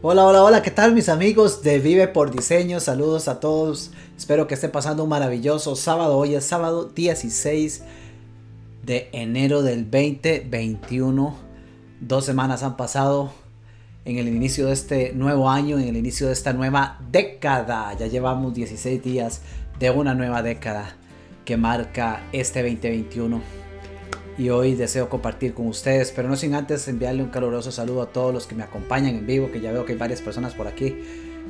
[0.00, 2.78] Hola, hola, hola, ¿qué tal mis amigos de Vive por Diseño?
[2.78, 3.90] Saludos a todos.
[4.16, 6.16] Espero que estén pasando un maravilloso sábado.
[6.16, 7.82] Hoy es sábado 16
[8.84, 11.36] de enero del 2021.
[12.00, 13.32] Dos semanas han pasado
[14.04, 17.92] en el inicio de este nuevo año, en el inicio de esta nueva década.
[17.98, 19.40] Ya llevamos 16 días
[19.80, 20.94] de una nueva década
[21.44, 23.67] que marca este 2021
[24.38, 28.12] y hoy deseo compartir con ustedes, pero no sin antes enviarle un caluroso saludo a
[28.12, 30.68] todos los que me acompañan en vivo, que ya veo que hay varias personas por
[30.68, 30.96] aquí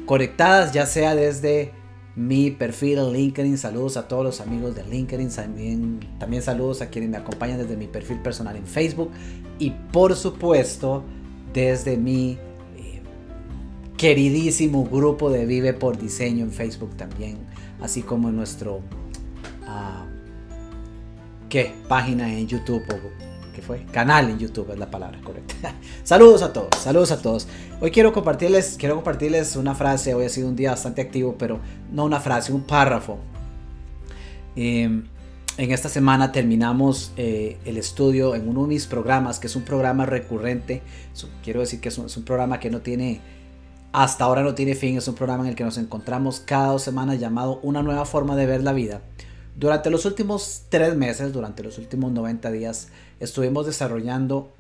[0.07, 1.73] conectadas, ya sea desde
[2.17, 6.89] mi perfil en LinkedIn, saludos a todos los amigos de LinkedIn, también, también saludos a
[6.89, 9.11] quienes me acompañan desde mi perfil personal en Facebook
[9.59, 11.05] y por supuesto
[11.53, 12.39] desde mi
[12.77, 13.03] eh,
[13.99, 17.37] queridísimo grupo de Vive por Diseño en Facebook también,
[17.83, 18.77] así como en nuestro...
[19.67, 20.08] Uh,
[21.49, 21.73] ¿Qué?
[21.89, 22.85] Página en YouTube
[23.55, 23.85] ¿qué fue?
[23.87, 25.75] Canal en YouTube es la palabra correcta.
[26.05, 27.49] saludos a todos, saludos a todos.
[27.81, 30.15] Hoy quiero compartirles, quiero compartirles una frase.
[30.15, 31.59] Hoy ha sido un día bastante activo, pero
[31.91, 33.19] no una frase, un párrafo.
[34.55, 35.09] Em,
[35.57, 39.63] en esta semana terminamos eh, el estudio en uno de mis programas, que es un
[39.63, 40.83] programa recurrente.
[41.43, 43.21] quiero decir que es un, programa que no tiene,
[43.93, 44.99] hasta ahora no tiene fin.
[44.99, 48.37] Es un programa en el que nos encontramos cada dos semanas llamado Una nueva forma
[48.37, 49.01] de ver la vida
[49.59, 54.53] durante los últimos tres meses, durante los últimos 90 días, estuvimos desarrollando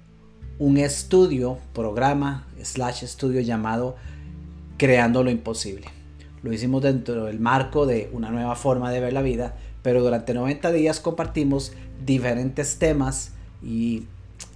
[0.58, 3.94] un estudio, programa, slash estudio llamado
[4.76, 5.86] Creando lo Imposible.
[6.42, 10.34] Lo hicimos dentro del marco de una nueva forma de ver la vida, pero durante
[10.34, 11.72] 90 días compartimos
[12.04, 13.30] diferentes temas
[13.62, 14.04] y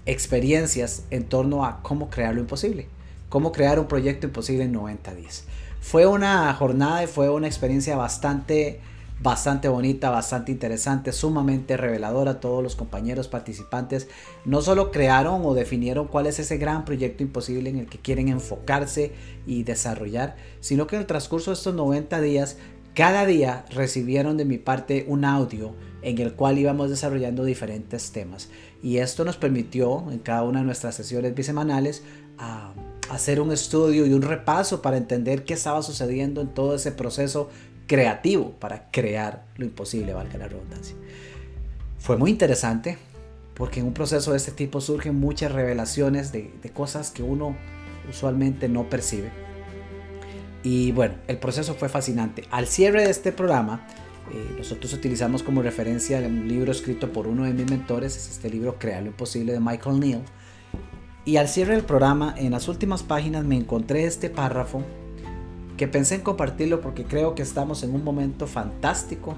[0.07, 2.89] experiencias en torno a cómo crear lo imposible,
[3.29, 5.45] cómo crear un proyecto imposible en 90 días.
[5.81, 8.81] Fue una jornada y fue una experiencia bastante
[9.23, 12.41] bastante bonita, bastante interesante, sumamente reveladora.
[12.41, 14.09] Todos los compañeros participantes
[14.45, 18.29] no solo crearon o definieron cuál es ese gran proyecto imposible en el que quieren
[18.29, 19.13] enfocarse
[19.47, 22.57] y desarrollar, sino que en el transcurso de estos 90 días,
[22.95, 28.49] cada día recibieron de mi parte un audio en el cual íbamos desarrollando diferentes temas.
[28.83, 32.03] Y esto nos permitió en cada una de nuestras sesiones bisemanales
[32.39, 32.75] a
[33.09, 37.51] hacer un estudio y un repaso para entender qué estaba sucediendo en todo ese proceso
[37.93, 40.97] creativo para crear lo imposible, valga la redundancia.
[41.99, 42.97] Fue muy interesante
[43.53, 47.55] porque en un proceso de este tipo surgen muchas revelaciones de, cosas que uno
[48.09, 49.31] usualmente no percibe.
[50.63, 52.45] Y bueno, el proceso fue fascinante.
[52.51, 53.87] Al cierre de este programa,
[54.33, 58.49] eh, nosotros utilizamos como referencia un libro escrito por uno de mis mentores, es este
[58.49, 60.23] libro Crear lo Imposible de Michael Neal.
[61.27, 64.83] Y al cierre del programa, en las últimas páginas me encontré este párrafo
[65.83, 69.35] que pensé en compartirlo porque creo que estamos en un momento fantástico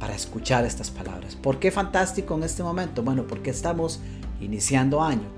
[0.00, 1.36] para escuchar estas palabras.
[1.36, 3.04] ¿Por qué fantástico en este momento?
[3.04, 4.00] Bueno, porque estamos
[4.40, 5.28] iniciando año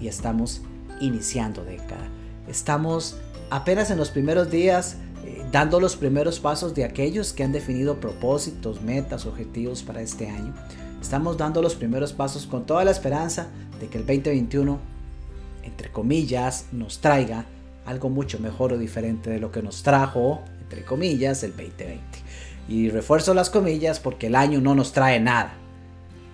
[0.00, 0.62] y estamos
[1.00, 2.08] iniciando década.
[2.48, 3.18] Estamos
[3.50, 8.00] apenas en los primeros días eh, dando los primeros pasos de aquellos que han definido
[8.00, 10.52] propósitos, metas, objetivos para este año.
[11.00, 13.46] Estamos dando los primeros pasos con toda la esperanza
[13.78, 14.76] de que el 2021,
[15.62, 17.46] entre comillas, nos traiga
[17.86, 22.00] algo mucho mejor o diferente de lo que nos trajo, entre comillas, el 2020.
[22.68, 25.54] Y refuerzo las comillas porque el año no nos trae nada.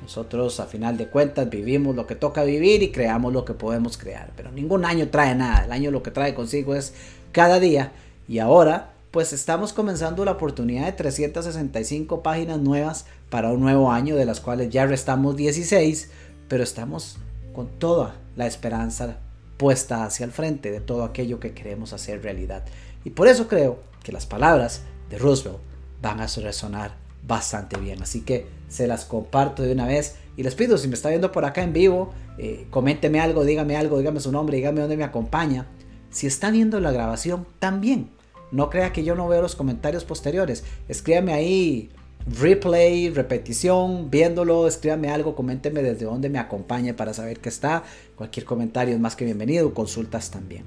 [0.03, 3.99] Nosotros a final de cuentas vivimos lo que toca vivir y creamos lo que podemos
[3.99, 4.33] crear.
[4.37, 5.65] Pero ningún año trae nada.
[5.65, 6.95] El año lo que trae consigo es
[7.33, 7.93] cada día.
[8.29, 14.15] Y ahora pues estamos comenzando la oportunidad de 365 páginas nuevas para un nuevo año
[14.15, 16.11] de las cuales ya restamos 16.
[16.49, 17.19] Pero estamos
[17.53, 19.19] con toda la esperanza
[19.61, 22.65] puesta hacia el frente de todo aquello que queremos hacer realidad.
[23.05, 25.59] Y por eso creo que las palabras de Roosevelt
[26.01, 28.03] van a resonar bastante bien.
[28.03, 30.17] Así que se las comparto de una vez.
[30.39, 33.77] Y les pido, si me está viendo por acá en vivo, eh, coménteme algo, dígame
[33.77, 35.67] algo, dígame su nombre, dígame dónde me acompaña.
[36.09, 38.09] Si está viendo la grabación, también.
[38.53, 40.65] No crea que yo no veo los comentarios posteriores.
[40.89, 41.91] Escríbame ahí
[42.27, 47.85] replay, repetición, viéndolo, escríbame algo, coménteme desde dónde me acompañe para saber que está.
[48.17, 50.65] Cualquier comentario es más que bienvenido, consultas también.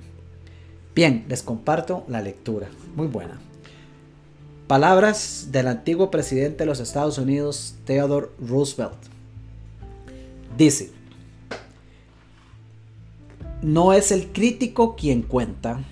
[0.95, 3.39] Bien, les comparto la lectura, muy buena.
[4.67, 8.97] Palabras del antiguo presidente de los Estados Unidos, Theodore Roosevelt.
[10.57, 10.91] Dice,
[13.61, 15.83] no es el crítico quien cuenta,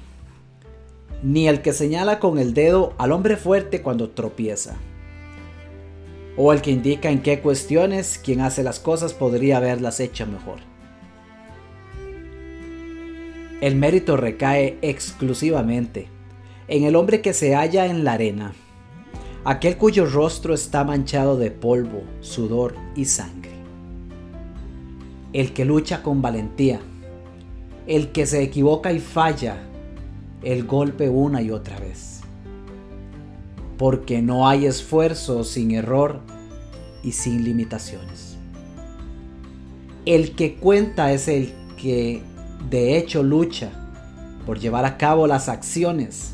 [1.24, 4.78] ni el que señala con el dedo al hombre fuerte cuando tropieza
[6.38, 10.60] o el que indica en qué cuestiones quien hace las cosas podría haberlas hecho mejor.
[13.62, 16.08] El mérito recae exclusivamente
[16.68, 18.54] en el hombre que se halla en la arena,
[19.44, 23.52] aquel cuyo rostro está manchado de polvo, sudor y sangre,
[25.34, 26.80] el que lucha con valentía,
[27.88, 29.58] el que se equivoca y falla,
[30.42, 32.11] el golpe una y otra vez.
[33.82, 36.20] Porque no hay esfuerzo sin error
[37.02, 38.38] y sin limitaciones.
[40.06, 42.22] El que cuenta es el que
[42.70, 43.72] de hecho lucha
[44.46, 46.34] por llevar a cabo las acciones.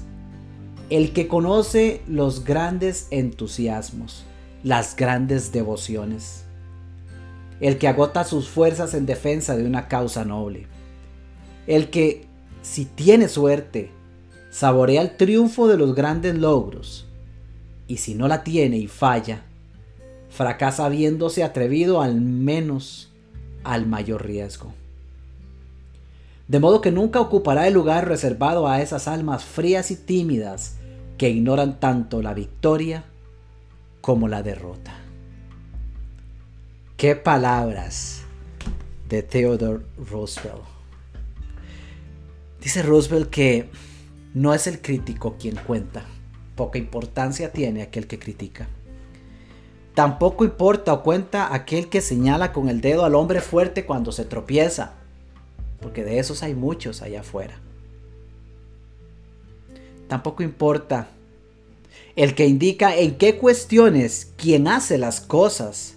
[0.89, 4.25] El que conoce los grandes entusiasmos,
[4.61, 6.43] las grandes devociones.
[7.61, 10.67] El que agota sus fuerzas en defensa de una causa noble.
[11.65, 12.27] El que,
[12.61, 13.89] si tiene suerte,
[14.51, 17.06] saborea el triunfo de los grandes logros.
[17.87, 19.43] Y si no la tiene y falla,
[20.29, 23.11] fracasa habiéndose atrevido al menos
[23.63, 24.73] al mayor riesgo.
[26.47, 30.77] De modo que nunca ocupará el lugar reservado a esas almas frías y tímidas
[31.17, 33.03] que ignoran tanto la victoria
[34.01, 34.93] como la derrota.
[36.95, 38.21] Qué palabras
[39.09, 40.63] de Theodore Roosevelt.
[42.61, 43.69] Dice Roosevelt que
[44.33, 46.05] no es el crítico quien cuenta,
[46.57, 48.67] poca importancia tiene aquel que critica.
[49.93, 54.25] Tampoco importa o cuenta aquel que señala con el dedo al hombre fuerte cuando se
[54.25, 54.95] tropieza,
[55.79, 57.55] porque de esos hay muchos allá afuera.
[60.09, 61.07] Tampoco importa
[62.15, 65.95] el que indica en qué cuestiones quien hace las cosas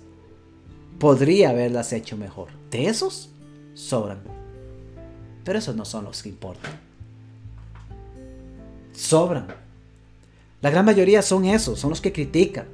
[0.98, 2.48] podría haberlas hecho mejor.
[2.70, 3.30] De esos
[3.74, 4.20] sobran.
[5.44, 6.78] Pero esos no son los que importan.
[8.92, 9.69] Sobran.
[10.60, 12.66] La gran mayoría son esos, son los que critican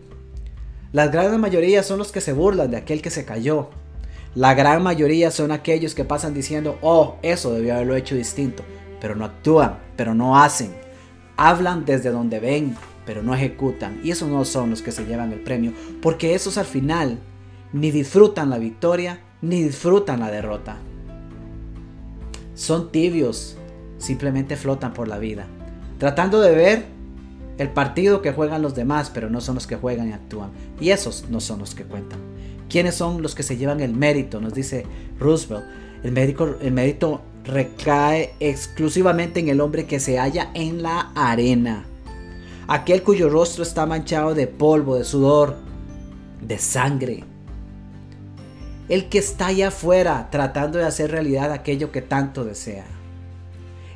[0.97, 3.69] la gran mayoría son los que se burlan de aquel que se cayó.
[4.35, 8.63] La gran mayoría son aquellos que pasan diciendo, oh, eso debió haberlo hecho distinto,
[8.99, 10.75] pero no actúan, pero no hacen.
[11.37, 14.01] Hablan desde donde ven, pero no ejecutan.
[14.03, 17.19] Y esos no son los que se llevan el premio, porque esos al final
[17.75, 20.79] ni disfrutan la victoria, ni disfrutan la derrota.
[22.55, 23.59] Son tibios,
[23.99, 25.47] simplemente flotan por la vida,
[25.99, 26.96] tratando de ver
[27.59, 30.51] el partido que juegan los demás, pero no son los que juegan y actúan.
[30.81, 32.19] Y esos no son los que cuentan.
[32.69, 34.41] ¿Quiénes son los que se llevan el mérito?
[34.41, 34.85] Nos dice
[35.19, 35.65] Roosevelt.
[36.03, 41.85] El, mérito recae exclusivamente en el hombre que se halla en la arena.
[42.69, 45.57] Aquel cuyo rostro está manchado de polvo, de sudor,
[46.43, 47.25] de sangre.
[48.89, 52.85] El que está allá afuera tratando de hacer realidad aquello que tanto desea.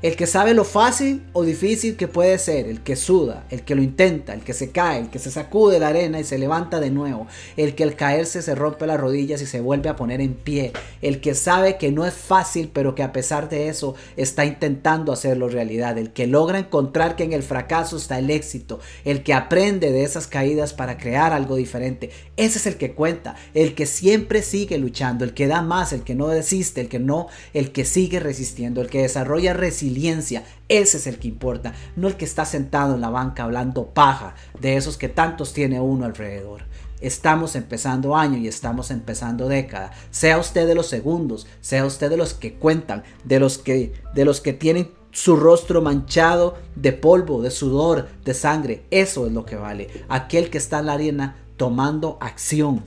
[0.02, 3.74] El que sabe lo fácil o difícil que puede ser, el que suda, el que
[3.74, 6.80] lo intenta, el que se cae, el que se sacude la arena y se levanta
[6.80, 7.26] de nuevo,
[7.58, 10.72] el que al caerse se rompe las rodillas y se vuelve a poner en pie,
[11.02, 15.12] el que sabe que no es fácil pero que a pesar de eso está intentando
[15.12, 19.34] hacerlo realidad, el que logra encontrar que en el fracaso está el éxito, el que
[19.34, 22.08] aprende de esas caídas para crear algo diferente,
[22.38, 26.04] ese es el que cuenta, el que siempre sigue luchando, el que da más, el
[26.04, 29.52] que no desiste, el que no, el que sigue resistiendo, el que desarrolla
[29.90, 33.86] resiliencia ese es el que importa, no el que está sentado en la banca hablando
[33.86, 36.62] paja de esos que tantos tiene uno alrededor.
[37.00, 39.90] Estamos empezando año y estamos empezando década.
[40.10, 44.24] Sea usted de los segundos, sea usted de los que cuentan, de los que, de
[44.24, 48.84] los que tienen su rostro manchado de polvo, de sudor, de sangre.
[48.90, 49.88] Eso es lo que vale.
[50.08, 52.84] Aquel que está en la arena tomando acción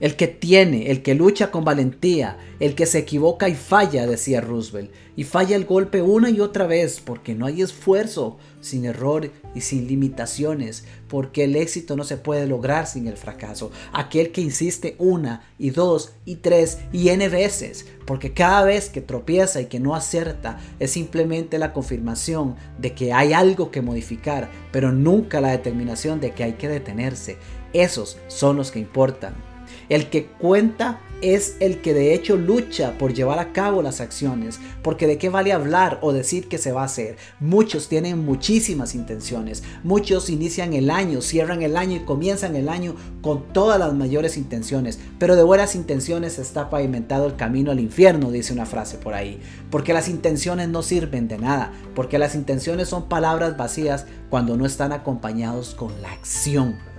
[0.00, 4.40] el que tiene, el que lucha con valentía, el que se equivoca y falla, decía
[4.40, 9.30] Roosevelt, y falla el golpe una y otra vez, porque no hay esfuerzo sin error
[9.54, 13.70] y sin limitaciones, porque el éxito no se puede lograr sin el fracaso.
[13.92, 19.00] Aquel que insiste una y dos y tres y n veces, porque cada vez que
[19.00, 24.50] tropieza y que no acierta es simplemente la confirmación de que hay algo que modificar,
[24.72, 27.36] pero nunca la determinación de que hay que detenerse.
[27.72, 29.53] Esos son los que importan.
[29.88, 34.60] El que cuenta es el que de hecho lucha por llevar a cabo las acciones,
[34.82, 37.16] porque de qué vale hablar o decir que se va a hacer.
[37.40, 42.94] Muchos tienen muchísimas intenciones, muchos inician el año, cierran el año y comienzan el año
[43.22, 48.30] con todas las mayores intenciones, pero de buenas intenciones está pavimentado el camino al infierno,
[48.30, 52.88] dice una frase por ahí, porque las intenciones no sirven de nada, porque las intenciones
[52.88, 56.93] son palabras vacías cuando no están acompañados con la acción.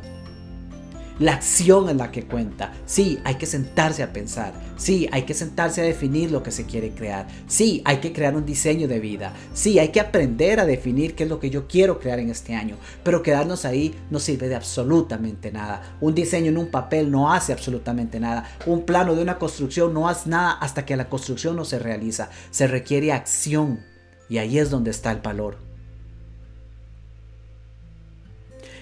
[1.18, 2.74] La acción es la que cuenta.
[2.86, 4.52] Sí, hay que sentarse a pensar.
[4.76, 7.26] Sí, hay que sentarse a definir lo que se quiere crear.
[7.48, 9.34] Sí, hay que crear un diseño de vida.
[9.54, 12.54] Sí, hay que aprender a definir qué es lo que yo quiero crear en este
[12.54, 12.76] año.
[13.02, 15.96] Pero quedarnos ahí no sirve de absolutamente nada.
[16.02, 18.50] Un diseño en un papel no hace absolutamente nada.
[18.66, 22.30] Un plano de una construcción no hace nada hasta que la construcción no se realiza.
[22.52, 23.80] Se requiere acción.
[24.28, 25.75] Y ahí es donde está el valor.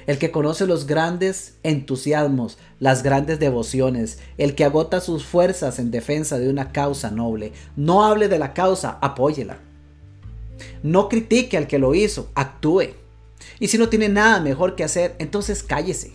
[0.08, 5.92] El que conoce los grandes entusiasmos, las grandes devociones, el que agota sus fuerzas en
[5.92, 7.54] defensa de una causa noble.
[7.76, 9.60] No hable de la causa, apóyela.
[10.82, 12.96] No critique al que lo hizo, actúe.
[13.60, 16.14] Y si no tiene nada mejor que hacer, entonces cállese.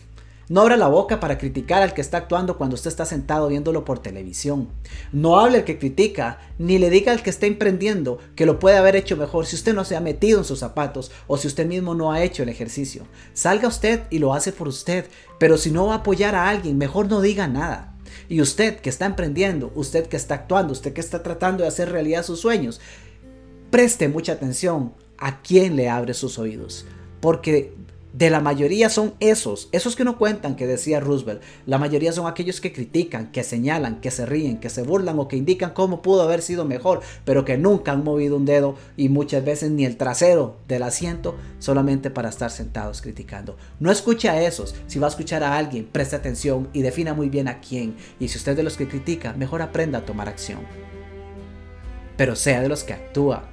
[0.49, 3.85] No abra la boca para criticar al que está actuando cuando usted está sentado viéndolo
[3.85, 4.69] por televisión.
[5.13, 8.79] No hable al que critica, ni le diga al que está emprendiendo que lo puede
[8.79, 11.67] haber hecho mejor si usted no se ha metido en sus zapatos o si usted
[11.67, 13.05] mismo no ha hecho el ejercicio.
[13.35, 15.05] Salga usted y lo hace por usted,
[15.39, 17.95] pero si no va a apoyar a alguien, mejor no diga nada.
[18.31, 21.93] Y usted que está emprendiendo, usted que está actuando, usted que está tratando de hacer
[21.93, 22.81] realidad sus sueños,
[23.71, 26.87] preste mucha atención a quién le abre sus oídos.
[27.21, 27.75] Porque
[28.19, 31.41] de la mayoría son esos, esos que no cuentan que decía Roosevelt.
[31.67, 35.29] La mayoría son aquellos que critican, que señalan, que se ríen, que se burlan o
[35.29, 39.09] que indican cómo pudo haber sido mejor, pero que nunca han movido un dedo y
[39.09, 43.57] muchas veces ni el trasero del asiento solamente para estar sentados criticando.
[43.79, 47.29] No escuche a esos, si va a escuchar a alguien, preste atención y defina muy
[47.29, 47.95] bien a quién.
[48.19, 50.59] Y si usted es de los que critica, mejor aprenda a tomar acción.
[52.17, 53.49] Pero sea de los que actúa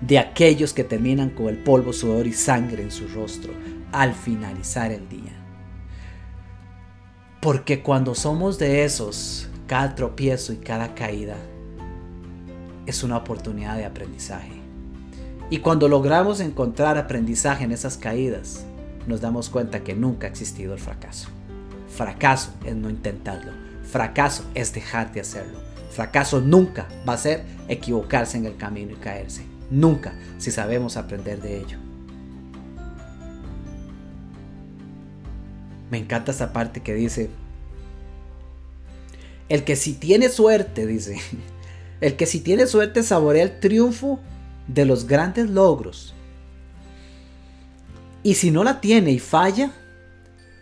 [0.00, 3.52] de aquellos que terminan con el polvo, sudor y sangre en su rostro
[3.92, 5.32] al finalizar el día.
[7.40, 11.36] Porque cuando somos de esos, cada tropiezo y cada caída
[12.86, 14.52] es una oportunidad de aprendizaje.
[15.48, 18.64] Y cuando logramos encontrar aprendizaje en esas caídas,
[19.06, 21.28] nos damos cuenta que nunca ha existido el fracaso.
[21.88, 23.52] Fracaso es no intentarlo.
[23.82, 25.58] Fracaso es dejar de hacerlo.
[25.90, 29.44] Fracaso nunca va a ser equivocarse en el camino y caerse.
[29.70, 31.78] Nunca, si sabemos aprender de ello.
[35.90, 37.30] Me encanta esta parte que dice,
[39.48, 41.20] el que si tiene suerte, dice,
[42.00, 44.20] el que si tiene suerte saborea el triunfo
[44.66, 46.14] de los grandes logros.
[48.22, 49.72] Y si no la tiene y falla,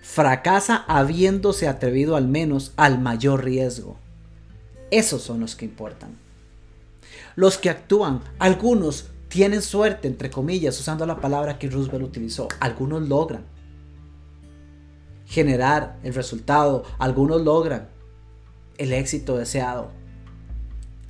[0.03, 3.99] fracasa habiéndose atrevido al menos al mayor riesgo.
[4.91, 6.28] Esos son los que importan
[7.39, 8.21] los que actúan.
[8.41, 12.49] Algunos tienen suerte, entre comillas, usando la palabra que Roosevelt utilizó.
[12.59, 13.45] Algunos logran
[15.25, 16.83] generar el resultado.
[16.99, 17.91] Algunos logran
[18.77, 19.93] el éxito deseado.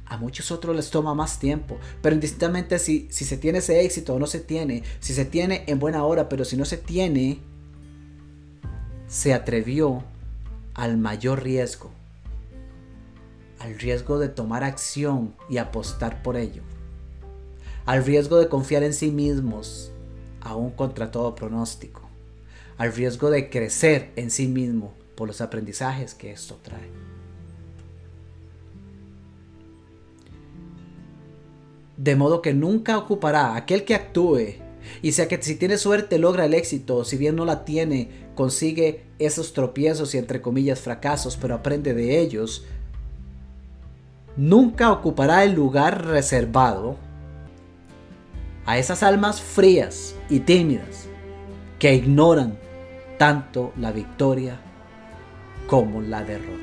[0.04, 1.78] A muchos otros les toma más tiempo.
[2.02, 5.64] Pero indistintamente si, si se tiene ese éxito o no se tiene, si se tiene
[5.66, 7.38] en buena hora, pero si no se tiene,
[9.06, 10.04] se atrevió
[10.74, 11.90] al mayor riesgo
[13.58, 16.62] al riesgo de tomar acción y apostar por ello,
[17.86, 19.90] al riesgo de confiar en sí mismos,
[20.40, 22.02] aún contra todo pronóstico,
[22.76, 26.88] al riesgo de crecer en sí mismo por los aprendizajes que esto trae.
[31.96, 34.54] De modo que nunca ocupará aquel que actúe
[35.02, 39.02] y sea que si tiene suerte logra el éxito, si bien no la tiene, consigue
[39.18, 42.64] esos tropiezos y entre comillas fracasos, pero aprende de ellos,
[44.38, 46.96] nunca ocupará el lugar reservado
[48.64, 51.08] a esas almas frías y tímidas
[51.80, 52.56] que ignoran
[53.18, 54.60] tanto la victoria
[55.66, 56.54] como la derrota.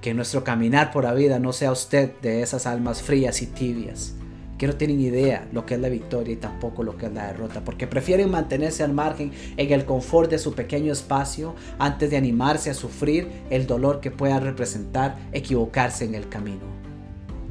[0.00, 4.14] Que nuestro caminar por la vida no sea usted de esas almas frías y tibias
[4.58, 7.26] que no tienen idea lo que es la victoria y tampoco lo que es la
[7.26, 12.16] derrota, porque prefieren mantenerse al margen en el confort de su pequeño espacio antes de
[12.16, 16.64] animarse a sufrir el dolor que pueda representar equivocarse en el camino.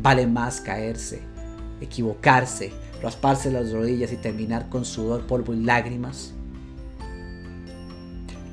[0.02, 1.22] Vale más caerse,
[1.82, 2.72] equivocarse,
[3.02, 6.34] rasparse las rodillas y terminar con sudor, polvo y lágrimas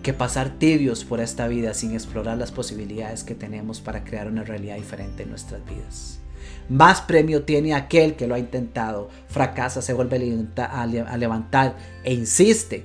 [0.02, 4.42] que pasar tibios por esta vida sin explorar las posibilidades que tenemos para crear una
[4.42, 6.22] realidad diferente en nuestras vidas.
[6.69, 12.85] Más premio tiene aquel que lo ha intentado, fracasa, se vuelve a levantar e insiste.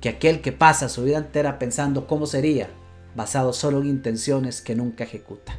[0.00, 2.68] Que aquel que pasa su vida entera pensando cómo sería,
[3.16, 5.56] basado solo en intenciones que nunca ejecuta.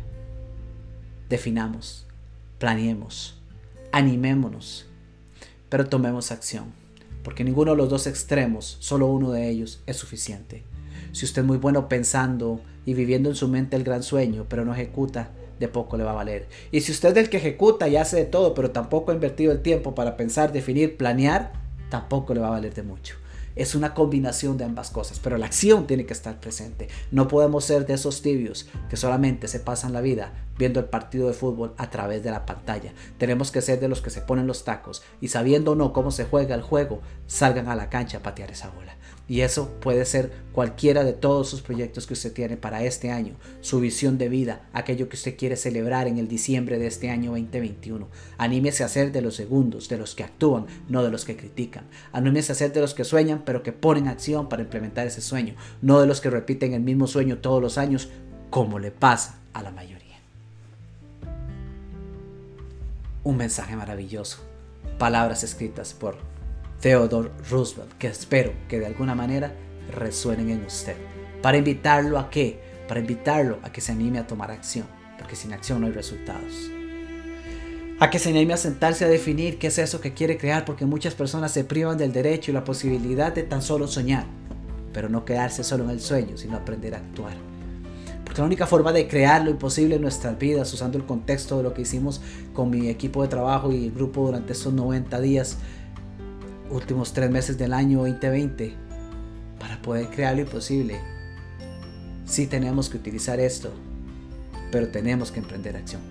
[1.28, 2.06] Definamos,
[2.60, 3.42] planeemos,
[3.92, 4.86] animémonos,
[5.70, 6.72] pero tomemos acción,
[7.24, 10.64] porque ninguno de los dos extremos, solo uno de ellos es suficiente.
[11.12, 14.64] Si usted es muy bueno pensando y viviendo en su mente el gran sueño, pero
[14.64, 16.48] no ejecuta, de poco le va a valer.
[16.72, 19.52] Y si usted es el que ejecuta y hace de todo, pero tampoco ha invertido
[19.52, 21.54] el tiempo para pensar, definir, planear,
[21.90, 23.16] tampoco le va a valer de mucho.
[23.56, 26.90] Es una combinación de ambas cosas, pero la acción tiene que estar presente.
[27.12, 31.28] No podemos ser de esos tibios que solamente se pasan la vida viendo el partido
[31.28, 32.94] de fútbol a través de la pantalla.
[33.18, 36.12] Tenemos que ser de los que se ponen los tacos y sabiendo o no cómo
[36.12, 38.98] se juega el juego, salgan a la cancha a patear esa bola.
[39.30, 43.36] Y eso puede ser cualquiera de todos sus proyectos que usted tiene para este año,
[43.60, 47.32] su visión de vida, aquello que usted quiere celebrar en el diciembre de este año
[47.32, 48.08] 2021.
[48.38, 51.86] Anímese a ser de los segundos, de los que actúan, no de los que critican.
[52.14, 55.56] Anímese a ser de los que sueñan, pero que ponen acción para implementar ese sueño,
[55.82, 58.10] no de los que repiten el mismo sueño todos los años,
[58.50, 59.97] como le pasa a la mayoría.
[63.28, 64.38] Un mensaje maravilloso,
[64.98, 66.16] palabras escritas por
[66.80, 69.54] Theodore Roosevelt, que espero que de alguna manera
[69.94, 70.96] resuenen en usted,
[71.42, 75.52] para invitarlo a qué, para invitarlo a que se anime a tomar acción, porque sin
[75.52, 76.72] acción no hay resultados.
[78.00, 80.86] A que se anime a sentarse a definir qué es eso que quiere crear, porque
[80.86, 84.26] muchas personas se privan del derecho y la posibilidad de tan solo soñar,
[84.94, 87.36] pero no quedarse solo en el sueño, sino aprender a actuar.
[88.38, 91.74] La única forma de crear lo imposible en nuestras vidas, usando el contexto de lo
[91.74, 92.22] que hicimos
[92.54, 95.58] con mi equipo de trabajo y el grupo durante esos 90 días,
[96.70, 98.76] últimos tres meses del año 2020,
[99.60, 101.00] para poder crear lo imposible,
[102.26, 103.72] sí tenemos que utilizar esto,
[104.72, 106.02] pero tenemos que emprender acción.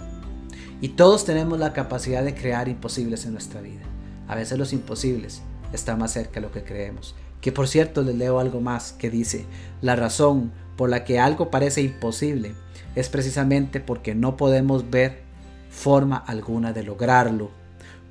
[0.80, 3.82] Y todos tenemos la capacidad de crear imposibles en nuestra vida.
[4.26, 5.42] A veces los imposibles
[5.72, 7.14] están más cerca de lo que creemos.
[7.40, 9.44] Que por cierto les leo algo más que dice,
[9.80, 12.54] la razón por la que algo parece imposible
[12.94, 15.22] es precisamente porque no podemos ver
[15.70, 17.50] forma alguna de lograrlo.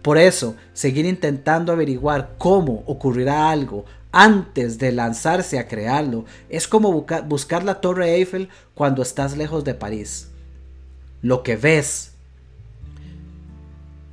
[0.01, 7.05] Por eso, seguir intentando averiguar cómo ocurrirá algo antes de lanzarse a crearlo es como
[7.27, 10.29] buscar la Torre Eiffel cuando estás lejos de París.
[11.22, 12.12] Lo que ves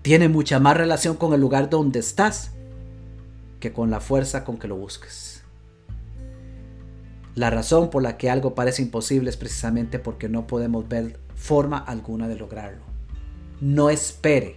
[0.01, 2.51] tiene mucha más relación con el lugar donde estás
[3.61, 5.42] que con la fuerza con que lo busques.
[7.35, 11.79] La razón por la que algo parece imposible es precisamente porque no podemos ver forma
[11.79, 12.83] alguna de lograrlo.
[13.61, 14.57] No espere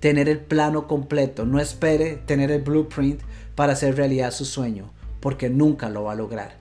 [0.00, 3.20] tener el plano completo, no espere tener el blueprint
[3.54, 4.90] para hacer realidad su sueño,
[5.20, 6.56] porque nunca lo va a lograr.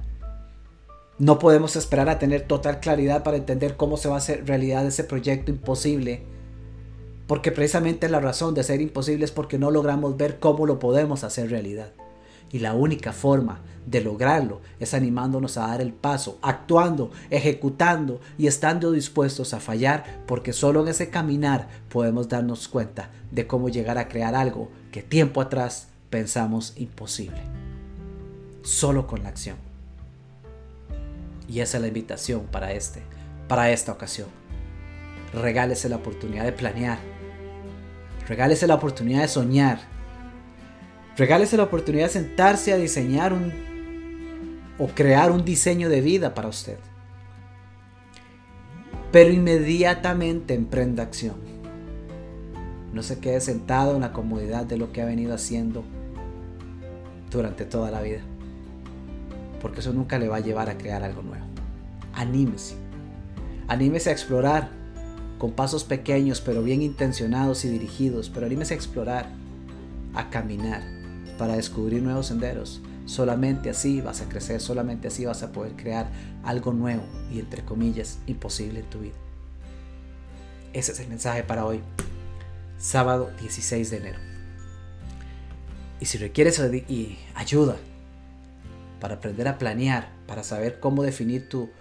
[1.17, 4.85] No podemos esperar a tener total claridad para entender cómo se va a hacer realidad
[4.85, 6.23] ese proyecto imposible
[7.31, 11.23] porque precisamente la razón de ser imposible es porque no logramos ver cómo lo podemos
[11.23, 11.93] hacer realidad.
[12.51, 18.47] Y la única forma de lograrlo es animándonos a dar el paso, actuando, ejecutando y
[18.47, 23.97] estando dispuestos a fallar, porque solo en ese caminar podemos darnos cuenta de cómo llegar
[23.97, 27.41] a crear algo que tiempo atrás pensamos imposible.
[28.63, 29.57] Solo con la acción.
[31.47, 33.01] Y esa es la invitación para este,
[33.47, 34.27] para esta ocasión.
[35.33, 36.99] Regálese la oportunidad de planear,
[38.27, 39.79] Regálese la oportunidad de soñar.
[41.17, 43.51] Regálese la oportunidad de sentarse a diseñar un
[44.81, 46.77] o crear un diseño de vida para usted.
[49.11, 51.35] Pero inmediatamente emprenda acción.
[52.91, 55.83] No se quede sentado en la comodidad de lo que ha venido haciendo
[57.29, 58.21] durante toda la vida.
[59.61, 61.45] Porque eso nunca le va a llevar a crear algo nuevo.
[62.13, 62.75] Anímese.
[63.67, 64.69] Anímese a explorar
[65.37, 69.29] con pasos pequeños pero bien intencionados y dirigidos, pero anímese a explorar,
[70.13, 71.00] a caminar,
[71.41, 72.81] para descubrir nuevos senderos.
[73.07, 76.07] Solamente así vas a crecer, solamente así vas a poder crear
[76.43, 77.01] algo nuevo
[77.33, 79.15] y entre comillas imposible en tu vida.
[80.71, 81.81] Ese es el mensaje para hoy,
[82.77, 84.19] sábado 16 de enero.
[85.99, 86.61] Y si requieres
[87.33, 87.77] ayuda
[88.99, 91.71] para aprender a planear, para saber cómo definir tu,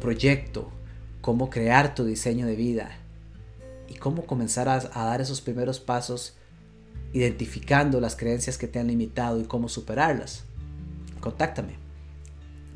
[0.00, 0.70] proyecto,
[1.20, 2.92] cómo crear tu diseño de vida
[3.86, 6.37] y cómo comenzar a, dar esos primeros pasos
[7.12, 10.44] identificando las creencias que te han limitado y cómo superarlas.
[11.20, 11.74] Contáctame.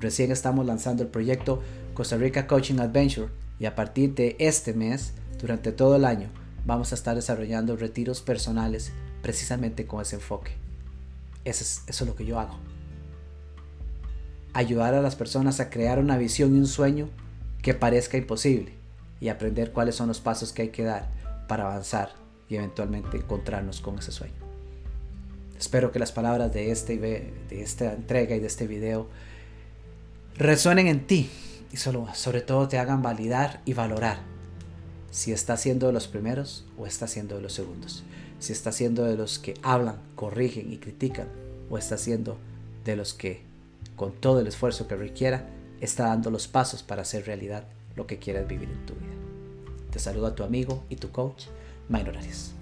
[0.01, 1.63] Recién estamos lanzando el proyecto
[1.95, 6.29] Costa Rica Coaching Adventure y a partir de este mes, durante todo el año,
[6.65, 8.93] vamos a estar desarrollando retiros personales
[9.23, 10.53] precisamente con ese enfoque.
[11.45, 12.59] Eso es, lo que yo hago.
[14.55, 17.09] Ayudar a las personas a crear una visión y un sueño
[17.63, 18.73] que parezca imposible
[19.21, 21.09] y aprender cuáles son los pasos que hay que dar
[21.47, 22.22] para avanzar
[22.57, 24.35] eventualmente encontrarnos con ese sueño.
[25.59, 29.09] Espero que las palabras de, este, de esta entrega y de este video
[30.37, 31.31] resuenen en ti
[31.73, 34.19] y solo, sobre todo te hagan validar y valorar
[35.11, 38.03] si está siendo de los primeros o está siendo de los segundos.
[38.41, 41.29] Si está siendo de los que hablan, corrigen y critican
[41.71, 42.39] o está siendo
[42.85, 43.43] de los que
[43.95, 45.49] con todo el esfuerzo que requiera
[45.81, 49.13] está dando los pasos para hacer realidad lo que quieres vivir en tu vida.
[49.91, 51.45] Te saluda tu amigo y tu coach,
[51.89, 52.55] Minor Arias.